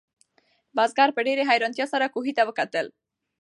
بزګر 0.75 1.09
په 1.15 1.21
ډېرې 1.27 1.43
حیرانتیا 1.49 1.85
سره 1.93 2.11
کوهي 2.13 2.33
ته 2.37 2.43
وکتل. 2.49 2.85